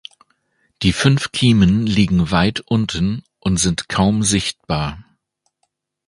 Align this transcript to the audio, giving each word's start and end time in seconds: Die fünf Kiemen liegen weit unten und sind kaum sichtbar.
Die 0.81 0.93
fünf 0.93 1.31
Kiemen 1.31 1.85
liegen 1.85 2.31
weit 2.31 2.59
unten 2.61 3.23
und 3.37 3.57
sind 3.57 3.87
kaum 3.87 4.23
sichtbar. 4.23 5.05